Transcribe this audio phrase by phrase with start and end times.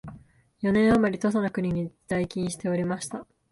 [0.63, 3.27] 四年あまり土佐の国に在勤しておりました